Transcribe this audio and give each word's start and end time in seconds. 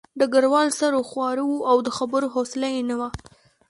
ډګروال 0.19 0.69
سر 0.79 0.91
وښوراوه 0.95 1.57
او 1.69 1.77
د 1.85 1.89
خبرو 1.97 2.27
حوصله 2.33 2.67
یې 2.75 2.81
نه 2.89 2.95
وه 2.99 3.09